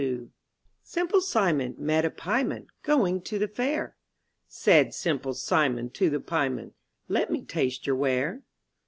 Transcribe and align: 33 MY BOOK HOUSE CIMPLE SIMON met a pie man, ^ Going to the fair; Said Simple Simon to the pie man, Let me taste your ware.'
33 0.01 0.09
MY 0.09 0.17
BOOK 0.17 0.25
HOUSE 0.25 0.37
CIMPLE 0.89 1.21
SIMON 1.21 1.75
met 1.77 2.05
a 2.05 2.09
pie 2.09 2.41
man, 2.43 2.63
^ 2.63 2.67
Going 2.81 3.21
to 3.21 3.37
the 3.37 3.47
fair; 3.47 3.97
Said 4.47 4.95
Simple 4.95 5.35
Simon 5.35 5.91
to 5.91 6.09
the 6.09 6.19
pie 6.19 6.49
man, 6.49 6.73
Let 7.07 7.29
me 7.31 7.43
taste 7.43 7.85
your 7.85 7.97
ware.' 7.97 8.41